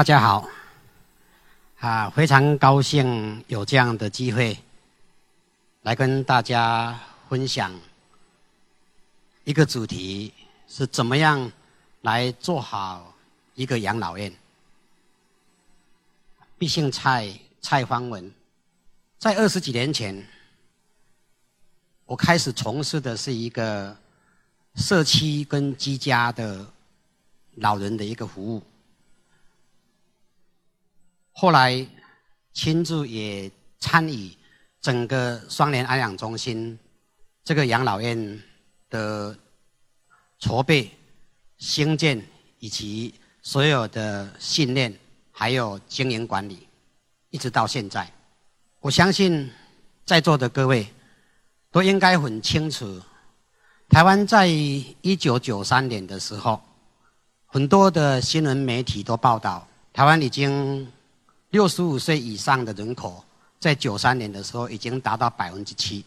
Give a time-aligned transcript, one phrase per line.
[0.00, 0.48] 大家好，
[1.80, 4.58] 啊，非常高兴有这样的机会
[5.82, 6.98] 来跟大家
[7.28, 7.70] 分享
[9.44, 10.32] 一个主题，
[10.66, 11.52] 是怎么样
[12.00, 13.12] 来做好
[13.54, 14.32] 一个养老院。
[16.56, 17.30] 毕姓蔡
[17.60, 18.32] 蔡方文，
[19.18, 20.26] 在二十几年前，
[22.06, 23.94] 我开始从事的是一个
[24.76, 26.66] 社区跟居家的
[27.56, 28.62] 老人的一个服务。
[31.40, 31.86] 后来
[32.52, 34.30] 亲自也参与
[34.78, 36.78] 整个双联安养中心
[37.42, 38.38] 这个养老院
[38.90, 39.34] 的
[40.38, 40.90] 筹备、
[41.56, 42.22] 兴建
[42.58, 44.94] 以及所有的训练，
[45.32, 46.68] 还有经营管理，
[47.30, 48.12] 一直到现在，
[48.80, 49.50] 我相信
[50.04, 50.86] 在座的各位
[51.72, 53.00] 都应该很清楚，
[53.88, 56.60] 台湾在一九九三年的时候，
[57.46, 60.86] 很多的新闻媒体都报道，台湾已经。
[61.50, 63.24] 六十五岁以上的人口，
[63.58, 66.04] 在九三年的时候已经达到百分之七，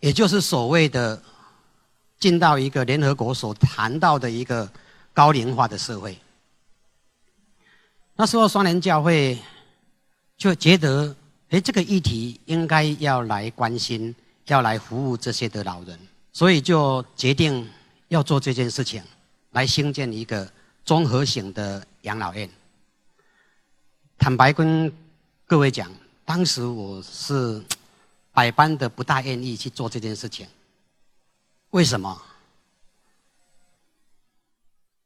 [0.00, 1.20] 也就是所谓的
[2.18, 4.70] 进到一个联合国所谈到的一个
[5.12, 6.18] 高龄化的社会。
[8.14, 9.38] 那时候双联教会
[10.38, 11.14] 就觉得，
[11.50, 14.14] 哎，这个议题应该要来关心，
[14.46, 15.98] 要来服务这些的老人，
[16.32, 17.68] 所以就决定
[18.08, 19.02] 要做这件事情，
[19.52, 20.50] 来兴建一个
[20.84, 22.48] 综合型的养老院。
[24.18, 24.92] 坦白跟
[25.46, 25.90] 各位讲，
[26.24, 27.62] 当时我是
[28.32, 30.46] 百般的不大愿意去做这件事情。
[31.70, 32.20] 为什么？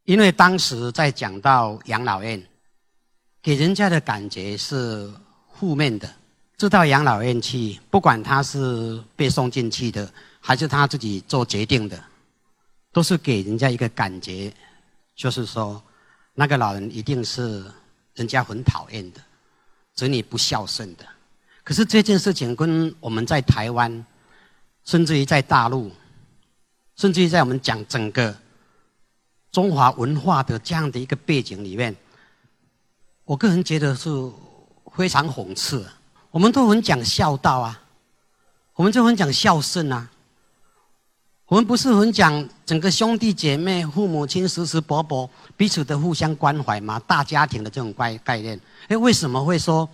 [0.04, 2.42] 因为当时在讲到养老院，
[3.42, 5.12] 给人家的感觉是
[5.52, 6.10] 负面的。
[6.56, 10.10] 知道养老院去，不管他是被送进去的，
[10.40, 12.02] 还是他自己做决定的，
[12.92, 14.52] 都是给人家一个感觉，
[15.14, 15.82] 就是说，
[16.34, 17.70] 那个老人一定是。
[18.20, 19.20] 人家很讨厌的，
[19.94, 21.06] 子女不孝顺的。
[21.64, 24.04] 可是这件事情跟我们在台湾，
[24.84, 25.90] 甚至于在大陆，
[26.96, 28.36] 甚至于在我们讲整个
[29.50, 31.96] 中华文化的这样的一个背景里面，
[33.24, 34.10] 我个人觉得是
[34.94, 35.88] 非常讽刺。
[36.30, 37.82] 我们都很讲孝道啊，
[38.74, 40.10] 我们就很讲孝顺啊。
[41.50, 46.96] 我们不是很讲整个兄弟姐妹、父母亲叔叔伯伯彼此的互相关怀吗？
[47.08, 48.58] 大家庭的这种概概念。
[48.86, 49.88] 哎，为什么会说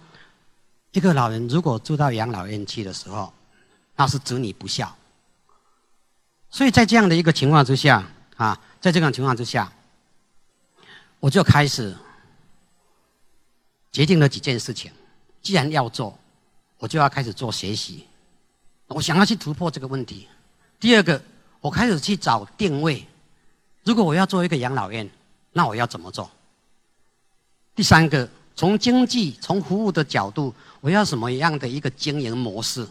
[0.92, 3.32] 一个老人如果住到养老院去的时候，
[3.96, 4.94] 那是子女不孝？
[6.50, 8.06] 所以在这样的一个情况之下
[8.36, 9.72] 啊，在这种情况之下，
[11.20, 11.96] 我就开始
[13.90, 14.92] 决定了几件事情。
[15.40, 16.18] 既然要做，
[16.76, 18.06] 我就要开始做学习。
[18.88, 20.28] 我想要去突破这个问题。
[20.78, 21.18] 第二个。
[21.66, 23.04] 我开始去找定位，
[23.82, 25.10] 如果我要做一个养老院，
[25.52, 26.30] 那我要怎么做？
[27.74, 32.86] 第三个，从经济、从服务的角度，我要什么样的一个经营模式，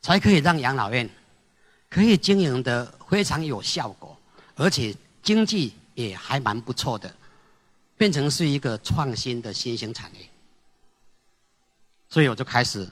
[0.00, 1.10] 才可以让养老院
[1.90, 4.16] 可以经营的非常有效果，
[4.54, 7.12] 而且经济也还蛮不错的，
[7.96, 10.20] 变成是一个创新的新兴产业。
[12.08, 12.88] 所以我就开始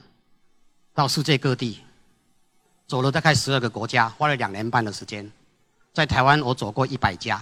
[0.93, 1.79] 到世界各地。
[2.91, 5.31] 走了大概十二个国家，花了两年半的时间。
[5.93, 7.41] 在台湾，我走过一百家，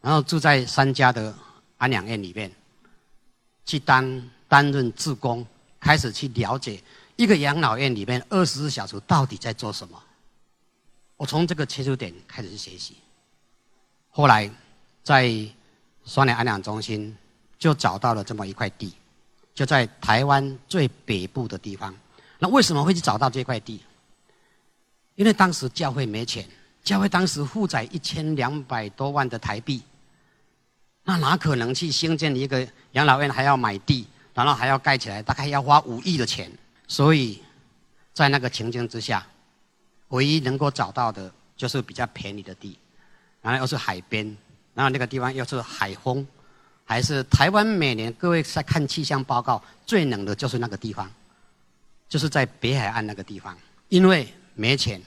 [0.00, 1.34] 然后住在三家的
[1.76, 2.50] 安养院里面，
[3.66, 5.46] 去当担任志工，
[5.78, 6.82] 开始去了解
[7.16, 10.02] 一个养老院里面二十四小时到底在做什么。
[11.18, 12.96] 我从这个切入点开始去学习。
[14.08, 14.50] 后来，
[15.02, 15.30] 在
[16.06, 17.14] 双联安养中心
[17.58, 18.94] 就找到了这么一块地，
[19.52, 21.94] 就在台湾最北部的地方。
[22.38, 23.82] 那为什么会去找到这块地？
[25.16, 26.44] 因为当时教会没钱，
[26.82, 29.80] 教会当时负债一千两百多万的台币，
[31.04, 33.30] 那哪可能去兴建一个养老院？
[33.30, 36.50] 还要买地，然后还要盖起来，大概要花五亿的钱。
[36.88, 37.40] 所以，
[38.12, 39.24] 在那个情境之下，
[40.08, 42.76] 唯一能够找到的就是比较便宜的地，
[43.40, 44.36] 然后又是海边，
[44.74, 46.26] 然后那个地方又是海风，
[46.84, 51.08] 还是台湾每年各位在看气象报告最冷的就是那个地方，
[52.08, 53.56] 就是在北海岸那个地方，
[53.88, 54.26] 因为。
[54.54, 55.00] 没钱，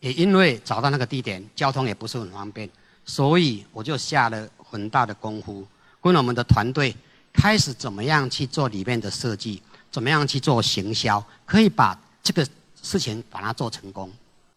[0.00, 2.68] 也因为找到那个地点，交通也不是很方便，
[3.04, 5.66] 所以我就下了很大的功夫，
[6.00, 6.94] 跟我们的团队
[7.32, 12.46] 开始怎么样去做里面的设计，怎么样去做行销，可以把这个
[12.82, 14.10] 事情把它做成功。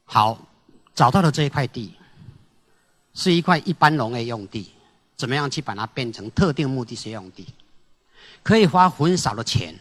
[0.06, 0.38] 好，
[0.94, 1.94] 找到了这一块地，
[3.14, 4.72] 是一块一般农业用地，
[5.16, 7.48] 怎么样去把它变成特定目的使用地？
[8.44, 9.80] 可以花很少的钱，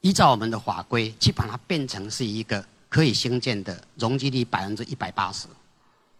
[0.00, 2.64] 依照我们的法规去把它变成是一个。
[2.88, 5.46] 可以兴建的容积率百分之一百八十，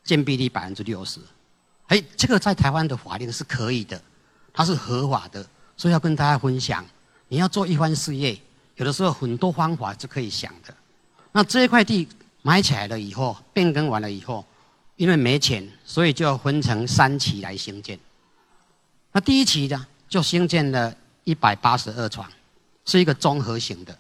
[0.05, 1.21] 建蔽率百分之六十，
[1.87, 4.01] 哎，这个在台湾的法令是可以的，
[4.53, 5.47] 它是合法的，
[5.77, 6.85] 所以要跟大家分享。
[7.29, 8.39] 你要做一番事业，
[8.77, 10.75] 有的时候很多方法是可以想的。
[11.33, 12.09] 那这一块地
[12.43, 14.45] 买起来了以后，变更完了以后，
[14.97, 17.99] 因为没钱，所以就要分成三期来兴建。
[19.13, 22.31] 那第一期呢，就兴建了一百八十二床，
[22.85, 23.99] 是一个综合型的。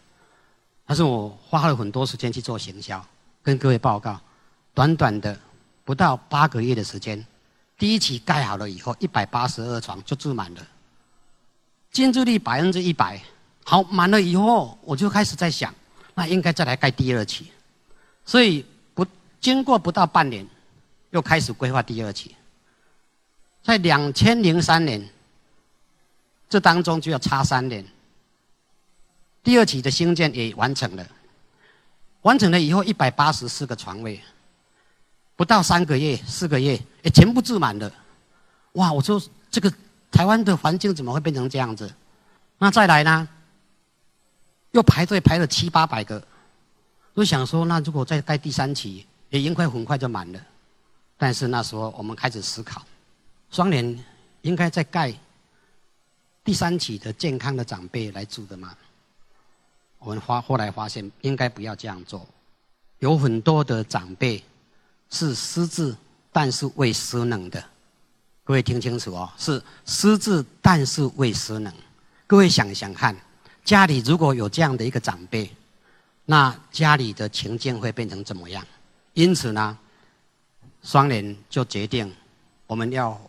[0.87, 3.05] 但是我花了很多时间去做行销，
[3.43, 4.21] 跟各位报告，
[4.73, 5.37] 短短的
[5.85, 7.27] 不到八个月的时间，
[7.77, 10.67] 第一期盖好了以后，一百八十二床就住满了，
[11.91, 13.21] 建筑率百分之一百。
[13.65, 15.75] 好，满了以后，我就开始在想，
[16.15, 17.51] 那应该再来盖第二期。
[18.25, 19.05] 所以不
[19.41, 20.47] 经过不到半年，
[21.11, 22.37] 又开始规划第二期。
[23.65, 25.05] 在两千零三年，
[26.49, 27.85] 这当中就要差三年。
[29.47, 31.07] 第二期的兴建也完成了，
[32.23, 34.21] 完成了以后一百八十四个床位，
[35.37, 37.89] 不到三个月、四个月，也全部住满了。
[38.73, 38.93] 哇！
[38.93, 39.73] 我说这个
[40.11, 41.89] 台湾的环境怎么会变成这样子？
[42.59, 43.29] 那再来呢？
[44.73, 46.21] 又排队排了七八百个，
[47.15, 50.41] 我想说，那如果再盖第三期，也应该很快就满了。
[51.17, 52.85] 但是那时候我们开始思考。
[53.53, 53.97] 双联
[54.43, 55.15] 应该在盖
[56.43, 58.75] 第三期的健康的长辈来住的吗？
[59.99, 62.27] 我们发后来发现，应该不要这样做。
[62.99, 64.43] 有很多的长辈
[65.11, 65.95] 是失智，
[66.33, 67.63] 但是未失能的。
[68.45, 71.73] 各位听清楚哦，是失智但是未失能。
[72.27, 73.17] 各位想想看，
[73.65, 75.51] 家里如果有这样的一个长辈，
[76.25, 78.65] 那家里的情境会变成怎么样？
[79.15, 79.79] 因此呢，
[80.83, 82.13] 双联就决定
[82.67, 83.21] 我们要。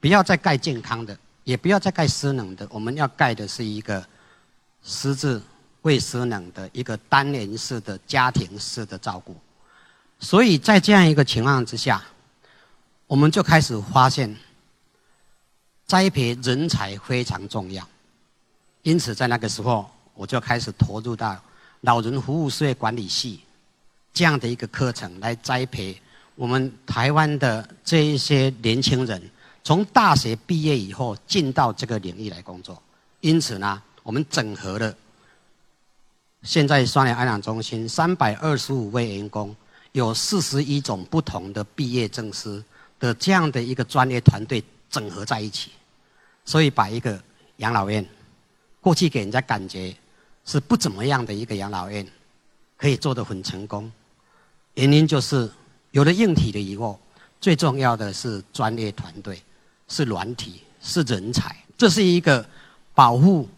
[0.00, 2.64] 不要再盖健康的，也不要再盖失能的。
[2.70, 4.06] 我们要盖的是一个
[4.80, 5.42] 失智
[5.82, 9.36] 未失能的一个单人式的家庭式的照顾。
[10.20, 12.02] 所以在这样一个情况之下，
[13.06, 14.34] 我们就开始发现
[15.86, 17.86] 栽培人才非常重要。
[18.82, 21.40] 因此，在那个时候，我就开始投入到
[21.82, 23.40] 老人服务事业管理系
[24.12, 26.00] 这样的一个课程，来栽培
[26.34, 29.22] 我们台湾的这一些年轻人。
[29.64, 32.82] 从大学毕业以后进到这个领域来工作，
[33.20, 34.94] 因此呢，我们整合了
[36.42, 39.54] 现在双联安养中心三百二十五位员工，
[39.92, 42.62] 有四十一种不同的毕业证书
[42.98, 45.70] 的这样的一个专业团队整合在一起，
[46.44, 47.20] 所以把一个
[47.56, 48.04] 养老院
[48.80, 49.94] 过去给人家感觉
[50.44, 52.06] 是不怎么样的一个养老院，
[52.76, 53.90] 可以做得很成功，
[54.74, 55.50] 原因就是
[55.90, 56.98] 有了硬体的以后，
[57.40, 59.42] 最重要的是专业团队。
[59.90, 62.46] 是软体，是人才，这是一个
[62.92, 63.48] 保护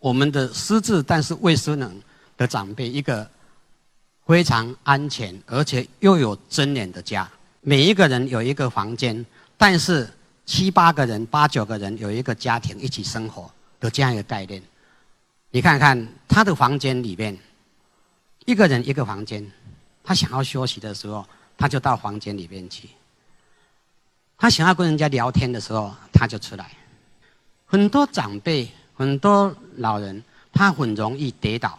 [0.00, 1.98] 我们的失智但是未生能
[2.38, 3.28] 的长辈一个
[4.26, 7.30] 非常安全而且又有尊严的家。
[7.60, 9.26] 每一个人有一个房间，
[9.58, 10.08] 但是
[10.46, 14.62] 七八个人、八九个人有一个家庭一起生活的这样一个概念。
[15.50, 17.36] 你看看他的房间里面，
[18.46, 19.44] 一个人一个房间，
[20.04, 21.26] 他想要休息的时候，
[21.56, 22.88] 他就到房间里面去。
[24.38, 26.70] 他想要跟人家聊天的时候，他就出来。
[27.66, 31.78] 很多长辈、很多老人，他很容易跌倒。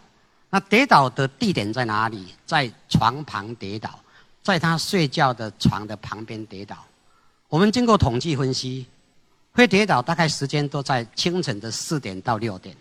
[0.49, 2.33] 那跌倒的地点在哪里？
[2.45, 3.99] 在床旁跌倒，
[4.41, 6.77] 在他睡觉的床的旁边跌倒。
[7.47, 8.85] 我们经过统计分析，
[9.51, 12.75] 会跌倒大概时间都在清晨的四点到六点。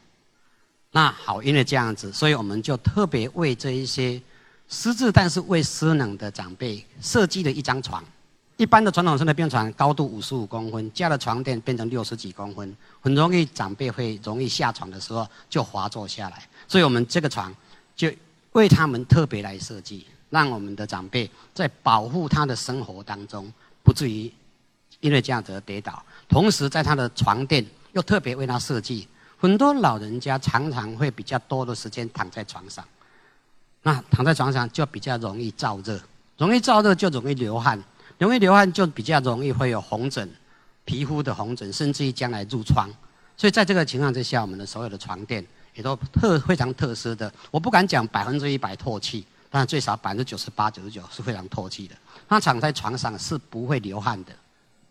[0.91, 4.21] 那好，因为这样子，所以我们就特别为这一些
[4.71, 8.03] 失智但是未失能的长辈设计了一张床。
[8.57, 16.49] 一般的传统式的病床高度五十五公分，加了床垫变成六十几公分，很容易长辈会容易下床的时候就滑坐下来。
[16.69, 17.53] 所以我们这个床
[17.97, 18.09] 就
[18.53, 24.31] 为他们特别来设计，让我们的长辈在保护他的生活当中不至于
[25.01, 26.01] 因为这样子而跌倒。
[26.29, 29.09] 同时，在他的床垫又特别为他设计，
[29.39, 32.85] 很多老人家常常会比较多的时间躺在床上，
[33.83, 36.01] 那躺在床上就比较容易燥热，
[36.37, 37.83] 容易燥热就容易流汗。
[38.19, 40.29] 容易流汗就比较容易会有红疹，
[40.85, 42.91] 皮肤的红疹，甚至于将来褥疮。
[43.37, 45.47] 所以在这个情况之下，我们的所有的床垫
[45.79, 47.33] 也都特非常特殊的。
[47.53, 51.95] 我不敢讲百分之一百透气，但是最少百分之九十八、九十九是非常透气的。
[52.29, 54.33] 它躺在床上是不会流汗的。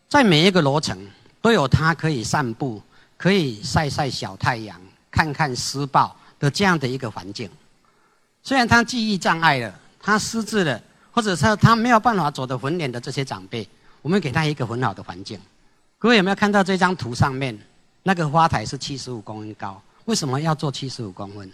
[0.08, 0.98] 在每一个楼层
[1.42, 2.82] 都有它可以散步、
[3.18, 4.80] 可以晒晒小太阳、
[5.12, 7.50] 看看诗报的这样的一个环境。
[8.42, 10.82] 虽然他记忆障碍了，他失智了。
[11.12, 13.68] 或者说他没有办法走得很远的这些长辈，
[14.04, 15.40] 我们给他一个很好的环境。
[15.98, 17.58] 各位有没有看到这张图上面
[18.04, 19.82] 那个花台是七十五公分高？
[20.08, 21.52] 为什么要做七十五公分？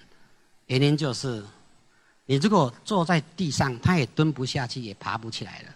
[0.67, 1.43] 原因就是，
[2.27, 5.69] 你如果坐在地上，他也蹲不下去，也爬不起来了。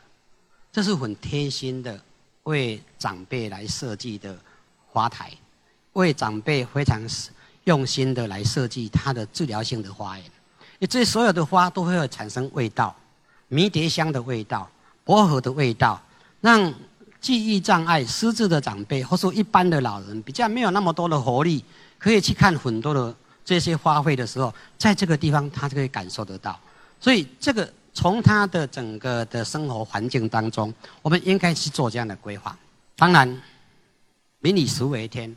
[0.71, 1.99] 这是很贴心的
[2.43, 4.37] 为长辈来设计的
[4.85, 5.31] 花台，
[5.93, 7.01] 为长辈非常
[7.63, 10.31] 用心的来设计它的治疗性的花园。
[10.77, 12.95] 因这所有的花都会产生味道，
[13.47, 14.69] 迷迭香的味道、
[15.03, 15.99] 薄荷的味道，
[16.41, 16.71] 让
[17.19, 21.65] 记忆障碍、失智的长辈，或是一般的老人，比较没有那么多的活力，
[21.97, 26.59] 可以去看很多的这些花卉的时候，在这个地方他就可以感受得到。
[26.99, 32.57] 所以，这个从他的整个的生活环境当中，我们应该去做这样的规划。
[32.95, 33.41] 当然，
[34.39, 35.35] 民以食为天，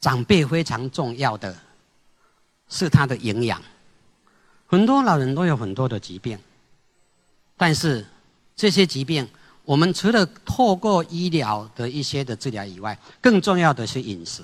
[0.00, 1.56] 长辈非常重要的
[2.68, 3.62] 是他的营养。
[4.66, 6.38] 很多老人都有很多的疾病，
[7.56, 8.04] 但是
[8.56, 9.28] 这些疾病，
[9.64, 14.42] 我们除了透过医疗的一些的治疗以外，更重要的是饮食。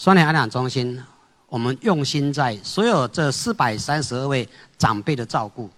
[0.00, 0.98] 双联安养中心，
[1.46, 5.68] 我们用心在所有这四百三十二位长辈的照顾，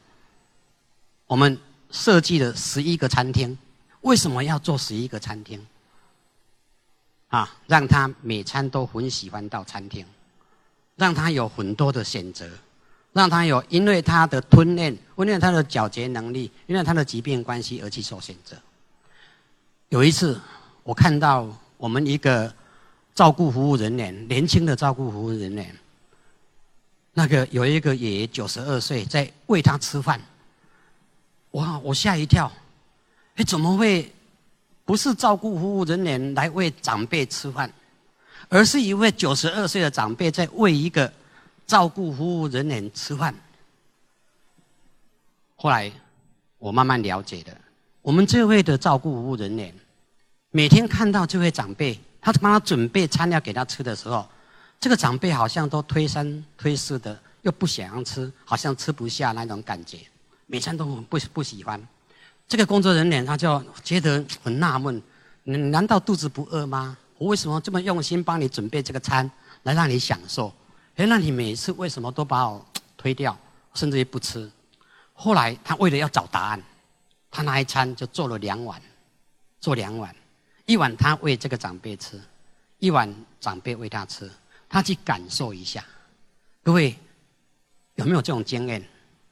[1.26, 1.58] 我们
[1.90, 3.58] 设计了十一个餐厅。
[4.02, 5.60] 为什么要做十一个餐厅？
[7.30, 10.06] 啊，让他每餐都很喜欢到餐厅，
[10.94, 12.48] 让他有很多的选择。
[13.12, 18.56] 让他有因为他的吞咽，因为他的咀嚼能力，因为他的疾病关系而去做选择。
[19.88, 20.40] 有一次，
[20.84, 21.44] 我看到
[21.76, 22.54] 我们一个
[23.14, 25.76] 照顾服务人员，年轻的照顾服务人员，
[27.12, 30.20] 那个有一个爷爷九十二岁在喂他吃饭，
[31.52, 31.78] 哇！
[31.80, 32.50] 我吓一跳，
[33.36, 34.12] 哎，怎么会
[34.84, 37.72] 不是照顾服务人员来喂长辈吃饭，
[38.48, 41.12] 而是一位九十二岁的长辈在喂一个。
[41.64, 43.34] 照顾服务人员吃饭。
[45.56, 45.90] 后来
[46.58, 47.56] 我慢慢了解的，
[48.02, 49.72] 我们这位的照顾服务人员，
[50.50, 54.26] 每天看到这位长辈，他帮他准备餐要给他吃的时候，
[54.80, 59.98] 这个长辈好像都推三推四的，又不想要吃，好像吃不下那种感觉，
[60.46, 61.84] 每餐都不不喜欢。
[62.46, 65.02] 这个工作人员他就觉得很纳闷：，
[65.44, 66.96] 难道肚子不饿吗？
[67.18, 69.28] 我为什么这么用心帮你准备这个餐，
[69.64, 70.52] 来让你享受？
[70.96, 72.64] 哎，那你每次为什么都把我
[72.96, 73.36] 推掉，
[73.74, 74.50] 甚至于不吃？
[75.12, 76.62] 后来他为了要找答案，
[77.30, 78.80] 他那一餐就做了两碗，
[79.60, 80.14] 做两碗，
[80.72, 82.18] 一碗他喂这个长辈吃，
[82.78, 84.30] 一碗长辈喂他吃，
[84.70, 85.84] 他去感受一下。
[86.62, 86.96] 各位
[87.96, 88.82] 有没有这种经验？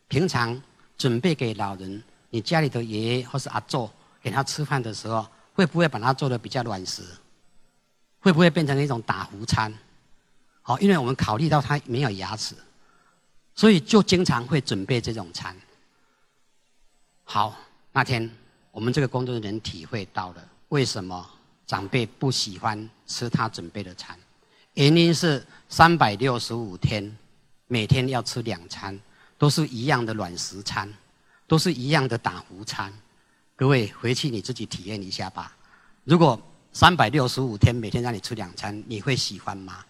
[0.07, 0.61] 平常
[0.99, 3.89] 准备给老人，你家里的爷爷或是阿祖
[4.21, 7.03] 给他吃饭的时候，会不会把他做的比较软实？
[8.19, 9.73] 会不会变成一种打糊餐？
[10.61, 12.55] 好，因为我们考虑到他没有牙齿，
[13.55, 15.57] 所以就经常会准备这种餐。
[17.25, 17.57] 好，
[17.93, 18.31] 那天
[18.73, 21.29] 我们这个工作人员体会到了为什么
[21.67, 24.17] 长辈不喜欢吃他准备的餐，
[24.75, 27.17] 原因是三百六十五天，
[27.67, 28.99] 每天要吃两餐，
[29.37, 30.93] 都是一样的软食餐，
[31.49, 32.93] 都是一样的打糊餐。
[33.57, 35.57] 各位回去你自己体验一下吧。
[36.05, 36.41] 如果
[36.73, 39.85] 三百六十五天每天让你吃两餐，你会喜欢吗？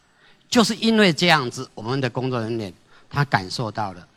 [0.48, 2.72] 就是因为这样子，我们的工作人员
[3.10, 4.08] 他感受到了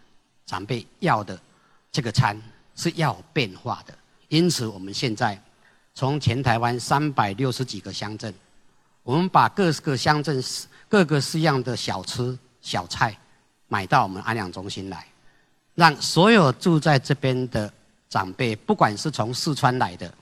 [0.45, 1.37] 长辈要的
[1.91, 2.41] 这个餐
[2.73, 3.93] 是要变化的，
[4.29, 5.39] 因此我们现在
[5.95, 8.33] 从全台湾三百六十几个乡镇，
[9.03, 10.43] 我们把各个乡镇
[10.89, 13.17] 各个式样的小吃小菜
[13.67, 15.05] 买到我们安养中心来，
[15.75, 17.71] 让所有住在这边的
[18.09, 20.13] 长辈，不管是从四川来的，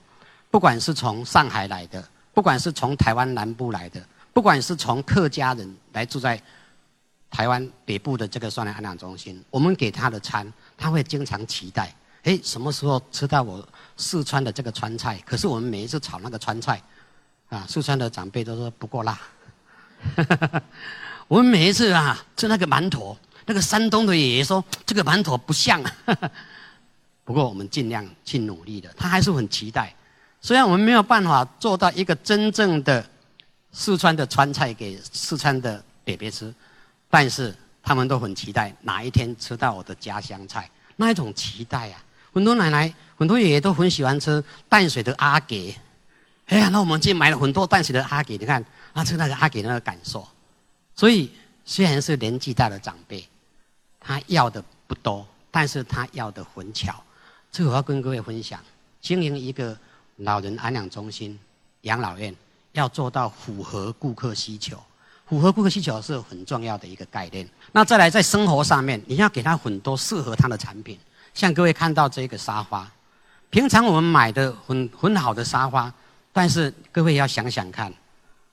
[0.49, 4.01] 不管是从上海来的，不管是从台湾南部来的。
[4.33, 6.41] 不管是从客家人来住在
[7.29, 13.67] 台湾北部的这个双联安养中心，我们给他的餐，他会经常期待：哎，什么时候吃到我
[13.97, 15.17] 四川的这个川菜？
[15.25, 16.81] 可是我们每一次炒那个川菜，
[17.49, 19.19] 啊，四川的长辈都说不够辣。
[21.27, 25.81] 我们每一次啊吃那个馒头，那个山东的爷爷说这个馒头不像。
[27.23, 29.95] 不过我们尽量去努力的，他还是很期待。
[30.41, 33.05] 虽然我们没有办法做到一个真正的。
[33.73, 36.53] 四川的川菜给四川的北北吃，
[37.09, 42.03] 但是他们都很期待哪一天吃到我的家乡菜，那一种期待啊！
[42.33, 45.75] 很多奶奶、很多爷爷都很喜欢吃淡水的阿给。
[46.47, 50.27] 哎呀，那我们今天买了很多淡水的阿给，你看啊，吃那个阿给那个感受。
[50.95, 51.31] 所以
[51.65, 53.27] 虽然是年纪大的长辈，
[53.99, 57.03] 他要的不多，但是他要的很巧。
[57.51, 58.59] 这我要跟各位分享：
[59.01, 59.77] 经营一个
[60.17, 61.39] 老人安养中心、
[61.81, 62.35] 养老院。
[62.73, 64.81] 要做到符合顾客需求，
[65.27, 67.45] 符合顾客需求是很重要的一个概念。
[67.73, 70.97] 那再来在生活上面，你要给他很多适合他的产品。
[71.33, 72.89] 像各位看到这个沙发，
[73.49, 75.91] 平常我们买的很很好的沙发，
[76.31, 77.93] 但是各位要想想看，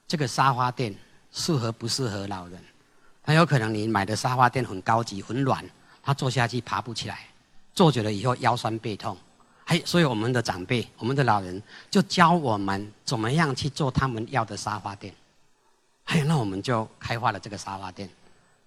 [0.07, 0.95] 这个沙发垫
[1.33, 2.59] 适合不适合老人？
[3.23, 5.65] 很有可能你买的沙发垫很高级、很软，
[6.03, 7.27] 他坐下去爬不起来，
[7.75, 9.17] 坐久了以后腰酸背痛。
[9.67, 15.13] 哎，所以我们的长辈、我们的老人就教我们怎么样去做他们要的沙发垫。
[16.05, 18.09] 哎，那我们就开发了这个沙发垫，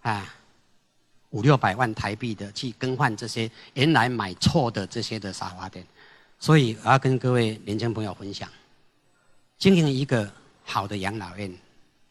[0.04, 0.32] 啊，
[1.32, 5.86] 五六百万台币的去更换这些原来买错的这些的沙发垫。
[6.40, 8.48] 所以我要跟各位年轻朋友分享，
[9.58, 10.32] 经营一个
[10.64, 11.54] 好的养老院，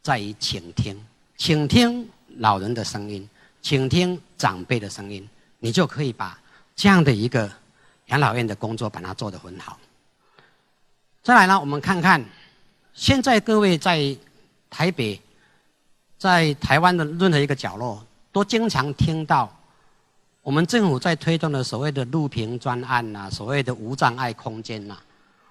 [0.03, 1.01] 在于倾听，
[1.37, 3.27] 倾听老人的声音，
[3.63, 5.27] 倾听长辈的声音，
[5.59, 6.39] 你就可以把
[6.77, 7.51] 这样的一个
[8.07, 9.79] 养老院的工作把它做得很好。
[11.23, 12.25] 再来呢，我们看看，
[12.93, 14.17] 现在各位在。
[14.73, 15.21] 台北，
[16.17, 19.51] 在台湾的任何一个角落，都经常听到
[20.43, 24.97] 我们政府在推动的所谓的路平专案呐，所谓的无障碍空间呐。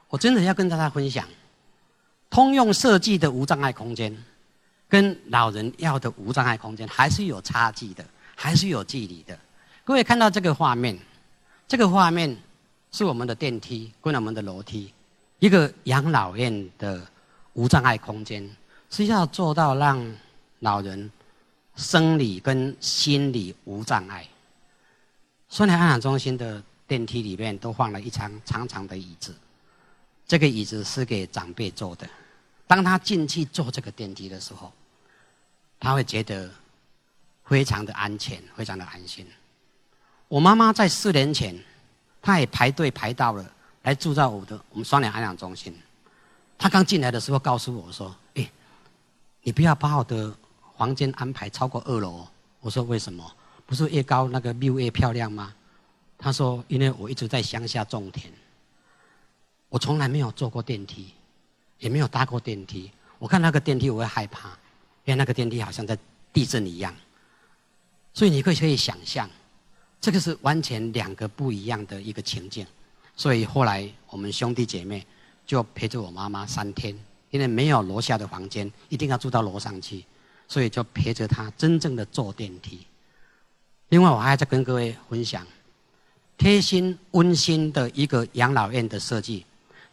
[0.07, 1.27] 我真的要跟大家分享，
[2.29, 4.15] 通用设计的无障碍空间，
[4.87, 8.03] 跟老人要的无障碍空间还是有差距的，
[8.35, 9.37] 还是有距离的。
[9.83, 10.97] 各位看到这个画面，
[11.67, 12.35] 这个画面
[12.91, 14.91] 是我们的电梯跟我们的楼梯，
[15.37, 17.05] 一个养老院的
[17.53, 18.49] 无障碍空间。
[18.91, 20.03] 是要做到让
[20.61, 21.11] 老人
[21.79, 24.27] 生理跟心理无障碍。
[25.47, 29.33] 双联安养中心的电梯里面都放了一张长长的椅子，
[30.27, 32.07] 这个椅子是给长辈坐的。
[32.67, 34.71] 当他进去坐这个电梯的时候，
[35.79, 36.51] 他会觉得
[37.45, 39.25] 非常的安全，非常的安心。
[40.27, 41.57] 我妈妈在四年前，
[42.21, 43.49] 她也排队排到了
[43.83, 45.73] 来住在我的我们双联安养中心。
[46.57, 48.51] 她刚进来的时候告诉我说：“哎。”
[49.41, 50.35] 你不要把我的
[50.79, 52.25] 房间安排超过二楼。
[52.61, 53.29] 我说为什么？
[53.65, 55.53] 不是越高那个 view 越漂亮吗？
[56.17, 58.31] 他说因为我一直在乡下种田，
[59.67, 61.09] 我从来没有坐过电梯，
[61.79, 62.89] 也没有搭过电梯。
[63.17, 64.47] 我看那个电梯我会害怕，
[65.03, 65.97] 因为那个电梯好像在
[66.31, 66.95] 地震一样。
[68.13, 69.29] 所以你可以可以想象，
[69.99, 72.65] 这个是完全两个不一样的一个情境。
[73.17, 75.05] 所以后来我们兄弟姐妹
[75.45, 76.97] 就陪着我妈妈三天。
[77.31, 80.03] 因为没有楼下的房间，一定要住到楼上去，
[80.49, 82.85] 所以就陪着他真正的坐电梯。
[83.87, 85.47] 另外，我还在跟各位分享
[86.37, 89.45] 贴心温馨的一个养老院的设计。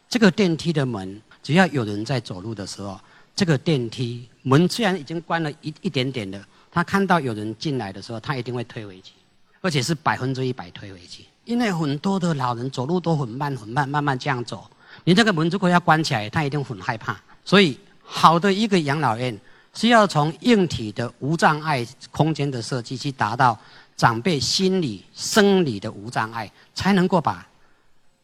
[0.09, 2.99] 这个电梯的门，只要有人在走路的时候，
[3.35, 9.13] 这个电梯门虽然已经关了一一点点的，他看到有人进来的时候，他一定会推回去，
[9.61, 11.25] 而且是百分之一百推回去。
[11.45, 14.69] 因为很多的老人走路都很慢很慢，慢慢这样走。
[15.03, 17.19] 你这个门如果要关起来，他一定很害怕。
[17.43, 19.37] 所以，好的一个养老院
[19.77, 23.55] 是要从硬体的无障碍空间的设计，去达到
[23.95, 27.47] 长辈心理、生理的无障碍，才能够把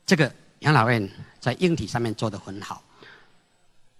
[0.03, 1.07] 这个养老院
[1.39, 2.81] 在硬体上面做得很好。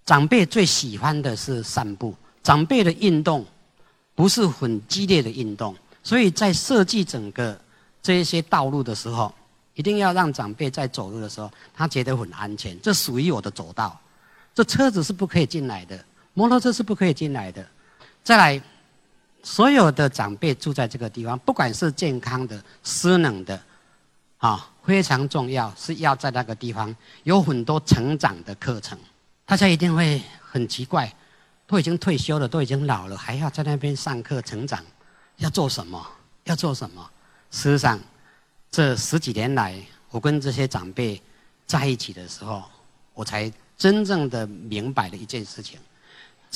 [0.04, 2.12] 长辈最喜欢的是散步，
[2.42, 3.46] 长辈的运动
[4.16, 7.56] 不是很激烈的运动，所以在设计整个
[8.02, 9.32] 这一些道路的时候。
[9.76, 12.80] 一定要让长辈在走路的时候，他觉得很安全。
[12.80, 14.00] 这属于我的走道，
[14.54, 15.98] 这车子是不可以进来的，
[16.34, 17.66] 摩托车是不可以进来的。
[18.22, 18.60] 再来，
[19.42, 23.58] 所有的长辈住在这个地方，不管是健康的、失能的，
[24.38, 28.98] 啊，非常重要，是要在那个地方有很多成长的课程。
[29.46, 31.10] 大家一定会很奇怪，
[31.66, 34.84] 都已经退休了，都已经老了，还要在那边上课成长，
[35.36, 36.06] 要做什么？
[36.44, 37.10] 要做什么？
[37.50, 37.98] 事实上。
[38.70, 41.22] 这十几年来，我跟这些长辈
[41.64, 42.64] 在一起的时候，
[43.12, 45.78] 我才真正的明白了一件事情：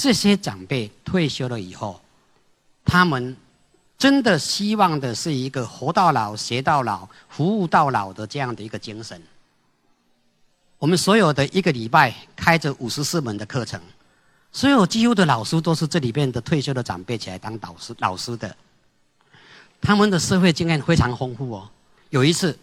[0.01, 2.01] 这些长辈退休了以后，
[2.85, 3.37] 他们
[3.99, 9.21] 真的希望的是一个活到老、学到老、服务到老的这样的一个精神。
[10.79, 13.81] 我们所有的一个礼拜开着五十四门的课程，
[14.53, 18.57] 所有几乎的老师都是这里边的退休的长辈起来当导师、老师的，
[19.81, 21.69] 他们的社会经验非常丰富哦。
[22.11, 22.57] 有一次，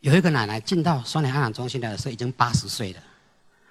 [0.00, 3.00] 有一个奶奶进到双联安养中心来的时候，已经八十岁了。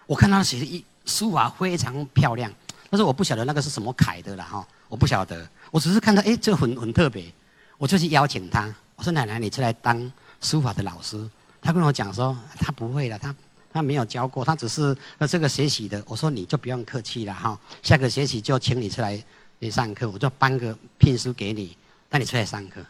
[0.05, 2.51] 我看她写的一书法非常漂亮，
[2.89, 5.47] 但是我不晓得那个是什么楷的了哈，我不晓得。
[5.71, 7.31] 我只是看到哎，这很很特别，
[7.77, 8.73] 我就去邀请他。
[8.95, 11.29] 我说：“奶奶，你出来当书法的老师？”
[11.61, 13.35] 他跟我讲说：“他不会了，他
[13.73, 19.21] 他没有教过，他只是呃这个学习的。”我说：“你就不用客气了哈，下个学期就请你出来
[19.59, 21.75] 你上课，我就颁个聘书给你，
[22.09, 22.83] 带你出来上课。”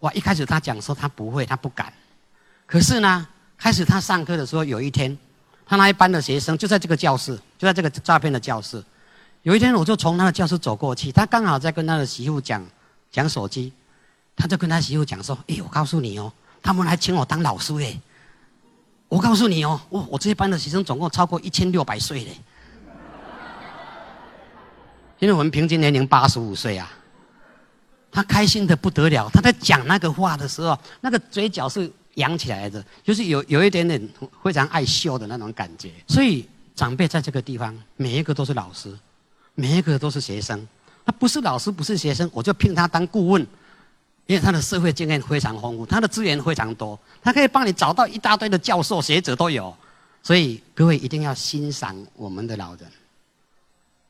[0.00, 0.12] 哇！
[0.12, 1.92] 一开始他讲说他不会，他不敢。
[2.66, 5.16] 可是呢，开始他上课的时候，有一天，
[5.66, 8.82] 他那一班的学生就在这个教室，就在这个诈骗的教室。
[9.42, 12.64] 有一天，我就从他的教室走过去，他刚好在跟他的媳妇讲
[13.10, 13.72] 讲手机，
[14.36, 17.98] 他就跟他媳妇讲说：“哎，我告诉你哦，他们还请我当老师哎。
[19.08, 22.40] 我告诉你哦，我我这一班的学生总共超过一千六百岁嘞，
[25.18, 26.92] 因为我们平均年龄八十五岁啊。”
[28.12, 33.98] 他开心的不得了，他在讲那个话的时候，那个嘴角是扬起来的，就是有有一点点
[34.42, 35.90] 非常爱笑的那种感觉。
[36.06, 38.94] 所以长辈在这个地方，每一个都是老师，
[39.54, 40.68] 每一个都是学生。
[41.04, 43.40] 他不是老师，不是学生，我就聘他当顾问，
[44.26, 49.74] 因为他的社会经验非常丰富，他的资源非常多，他可以帮你找到一大堆的教授、学者都有。
[50.22, 52.90] 所以各位一定要欣赏我们的老人。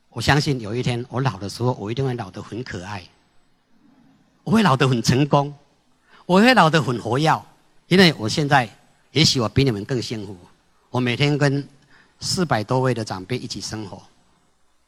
[0.08, 3.02] 我相信有一天我老的时候，我一定会老得很可爱，
[4.42, 5.54] 我会老得很成功，
[6.24, 7.44] 我会老得很活跃，
[7.88, 8.68] 因为我现在
[9.12, 10.36] 也许我比你们更幸福。
[10.90, 11.66] 我每天跟
[12.20, 14.02] 四百多位的长辈一起生活。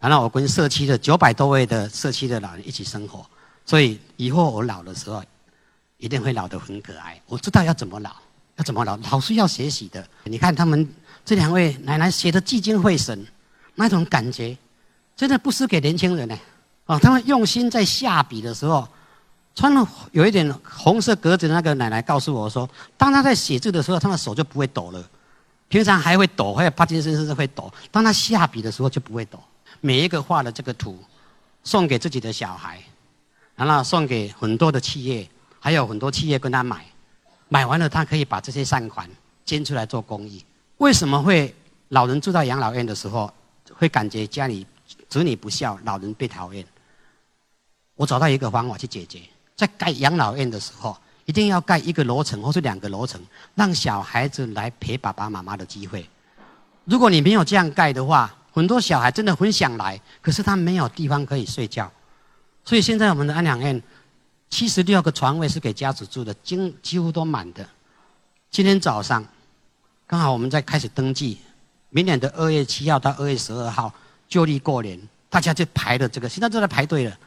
[0.00, 3.26] 然后我跟社区的九百多位的社区的老人一起生活，
[3.66, 5.22] 所以以后我老的时候，
[5.96, 7.20] 一定会老得很可爱。
[7.26, 8.14] 我知道要怎么老，
[8.56, 10.06] 要怎么老，老是要学习的。
[10.22, 10.88] 你看他们
[11.24, 13.26] 这两位奶奶写的聚精会神，
[13.74, 14.56] 那种感觉，
[15.16, 16.38] 真的不输给年轻人呢。
[16.86, 18.88] 啊，他们用心在下笔的时候，
[19.58, 25.04] 穿了有一点红色格子的那个奶奶告诉我说，当她在写字的时候，她的手就不会抖了。
[25.66, 29.42] 平常还会抖，还有帕金森甚至会抖，当他下笔的时候就不会抖。
[29.80, 30.96] 每一个画的这个图，
[31.64, 32.80] 送给自己的小孩，
[33.56, 36.86] 然后送给很多的企业，还有很多企业跟他买，
[37.48, 39.10] 买完了他可以把这些善款
[39.44, 40.44] 捐出来做公益。
[40.76, 41.52] 为什么会
[41.88, 43.28] 老人住到养老院的时候，
[43.74, 44.64] 会感觉家里
[45.08, 46.64] 子女不孝，老人被讨厌？
[47.96, 49.20] 我找到一个方法去解决，
[49.58, 53.20] 在盖养老院的时候，一定要盖一个楼层或是两个楼层，
[53.56, 56.08] 让小孩子来陪爸爸妈妈的机会。
[56.84, 61.90] 如果你没有这样盖的话，很多小孩真的很想来，可是他没有地方可以睡觉，
[62.64, 63.82] 所以现在我们的安养院
[64.48, 67.68] 七十六个床位是给家属住的，几几乎都满的。
[68.52, 69.26] 今天早上
[70.06, 71.38] 刚好我们在开始登记，
[71.90, 73.92] 明年的二月七号到二月十二号
[74.28, 77.18] 就地过年，大家就排的这个，现在都在排队了，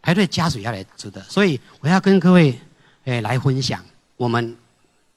[0.00, 2.58] 排队家属要来住的，所以我要跟各位
[3.04, 3.84] 诶来分享，
[4.16, 4.56] 我们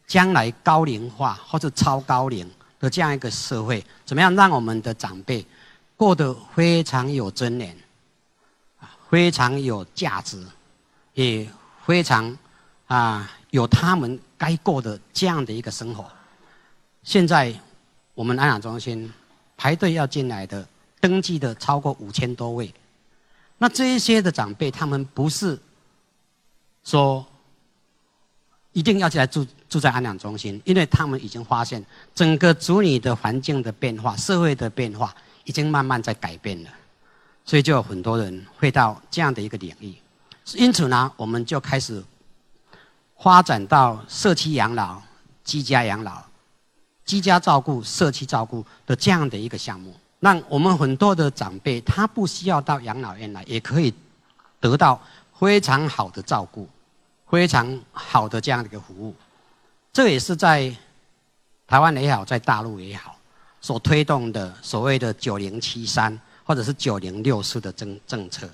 [0.08, 5.46] 将来高龄化或者超高龄的这样一个社会，怎么样让我们的长辈。
[5.96, 7.78] 过得非常有尊严，
[8.80, 10.44] 啊，非常有价值，
[11.14, 11.48] 也
[11.86, 12.36] 非常
[12.88, 16.10] 啊有他们该过的这样的一个生活。
[17.04, 17.54] 现在
[18.16, 19.14] 我们安养中心
[19.56, 20.68] 排队要进来的
[21.00, 22.74] 登记的超过五千多位，
[23.62, 25.56] 那这一些的长辈，他们不是
[26.84, 27.24] 说
[28.72, 35.16] 一定要进来住住在安养中心，因为他们已经发现整个子女的环境的变化、社会的变化。
[35.44, 36.70] 已经慢慢在改变了，
[37.44, 39.96] 所以就有很多人会到这样的一个领域。
[40.54, 42.02] 因此呢，我们就开始
[43.18, 45.02] 发展到社区养老、
[45.44, 46.24] 居家养老、
[47.06, 53.94] 居家照顾、社区照顾的这样的一个项目，让我们很多的长辈他不需要到养老院来，也可以
[54.62, 54.98] 得到
[55.38, 56.66] 非常好的照顾、
[57.30, 59.14] 非常好的这样的一个服务。
[59.92, 60.74] 这也是在
[61.68, 63.18] 台湾也好，在大陆也好。
[63.64, 68.50] 所推动的所谓的“九零七三”或者是“九零六四”的政政策，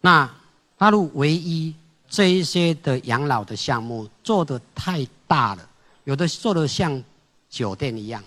[0.00, 0.28] 那
[0.76, 1.72] 大陆唯一
[2.08, 5.68] 这一些的养老的项目做的太大了，
[6.02, 7.00] 有的做的像
[7.48, 8.20] 酒店一样，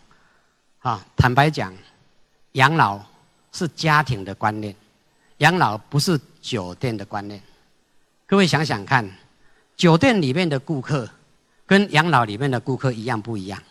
[0.80, 1.74] 啊，坦白讲，
[2.58, 3.00] 养老
[3.52, 4.76] 是家庭的观念，
[5.38, 7.40] 养老不是酒店的观念。
[8.26, 9.08] 各位想想看，
[9.76, 11.08] 酒店里面的顾客
[11.68, 13.62] 跟养老里面的顾客一样不一样？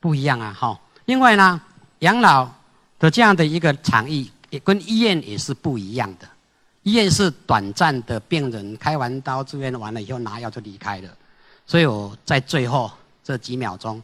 [0.00, 0.78] 不一样啊，哈。
[1.04, 1.60] 另外呢，
[2.00, 2.50] 养老
[2.98, 6.28] 的这样的一个场域，也跟医院也是不一样的。
[6.82, 11.08] 医院是短暂的，病人开完刀住院完了以后拿药就离开了。
[11.64, 12.90] 所以我在最后
[13.22, 14.02] 这几秒钟，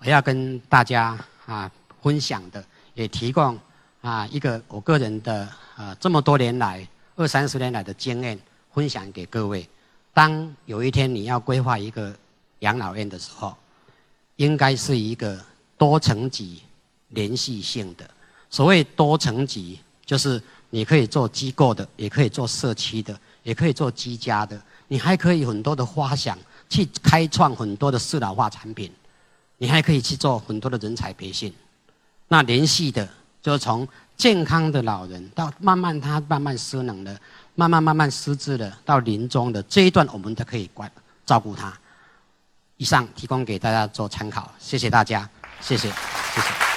[0.00, 1.70] 我要跟大家啊
[2.02, 2.62] 分享的，
[2.98, 3.56] 也提供
[4.00, 8.38] 啊一个我个人的啊这么多年来二三十年来的经验，
[8.72, 9.66] 分享给各位。
[10.12, 12.12] 当有一天你要规划一个
[12.58, 13.56] 养老院的时候，
[14.36, 15.38] 应该是一个。
[15.78, 16.60] 多层级、
[17.10, 18.10] 连续性的，
[18.50, 26.36] 所谓多层级，就是你可以做机构的，也可以做社区的，也可以做居家的，你还可以很多的花想
[26.68, 28.92] 去开创很多的适老化产品，
[29.56, 31.54] 你还可以去做很多的人才培训。
[32.28, 33.08] 那联系的，
[33.42, 33.86] 就是从
[34.16, 37.18] 健康的老人到慢慢他慢慢失能了，
[37.54, 40.90] 慢慢慢慢失智了，到临终的这一段，我们都可以管
[41.24, 41.72] 照顾他。
[42.76, 45.28] 以上提供给大家做参考，谢谢大家。
[45.60, 46.67] 谢谢，谢谢。